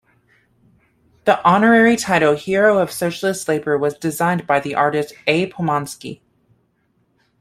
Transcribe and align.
The 1.25 1.45
Honorary 1.47 1.95
title 1.95 2.33
"Hero 2.35 2.79
of 2.79 2.91
Socialist 2.91 3.47
Labour" 3.47 3.77
was 3.77 3.93
designed 3.99 4.47
by 4.47 4.59
the 4.59 4.73
artist 4.73 5.13
A. 5.27 5.51
Pomansky. 5.51 6.21